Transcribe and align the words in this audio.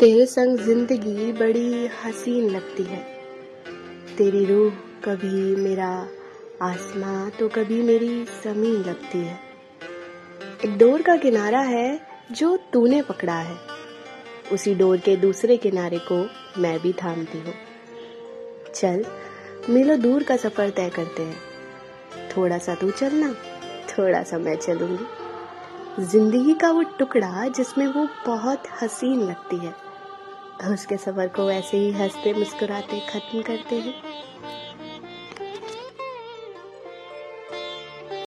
तेरे 0.00 0.24
संग 0.26 0.58
ज़िंदगी 0.58 1.32
बड़ी 1.32 1.86
हसीन 2.02 2.48
लगती 2.50 2.82
है। 2.82 2.98
तेरी 4.16 4.44
रूह 4.44 4.72
कभी 5.04 5.54
मेरा 5.56 5.88
आसमां 6.62 7.30
तो 7.30 7.48
कभी 7.48 7.80
मेरी 7.82 8.08
ज़मीन 8.44 8.76
लगती 8.80 9.18
है। 9.18 9.34
एक 10.64 10.76
डोर 10.78 11.02
का 11.02 11.16
किनारा 11.16 11.60
है 11.60 11.88
जो 12.32 12.56
तूने 12.72 13.00
पकड़ा 13.02 13.38
है। 13.38 13.56
उसी 14.52 14.74
डोर 14.74 14.98
के 14.98 15.16
दूसरे 15.16 15.56
किनारे 15.56 15.98
को 16.12 16.20
मैं 16.62 16.78
भी 16.80 16.92
थामती 16.92 17.38
हूँ। 17.38 17.54
चल, 18.74 19.04
मिलो 19.70 19.96
दूर 19.96 20.22
का 20.22 20.36
सफ़र 20.36 20.70
तय 20.70 20.90
करते 20.90 21.22
हैं। 21.22 22.30
थोड़ा 22.36 22.58
सा 22.58 22.74
तू 22.74 22.90
चलना, 22.92 23.32
थोड़ा 23.88 24.22
सा 24.22 24.38
मैं 24.38 24.56
चलूँगी। 24.56 26.04
ज़िंदगी 26.04 26.54
का 26.54 26.70
वो 26.70 26.82
टुकड़ा 26.98 27.46
जिसमें 27.48 27.86
वो 27.86 28.08
बहुत 28.26 28.62
हसीन 28.82 29.20
लगती 29.20 29.56
है। 29.56 29.74
उसके 30.64 30.96
सफ़र 30.96 31.28
को 31.28 31.46
वैसे 31.46 31.76
ही 31.76 31.90
हँसते 31.92 32.32
मुस्कुराते 32.32 33.00
खत्म 33.00 33.42
करते 33.42 33.76
हैं। 33.76 33.94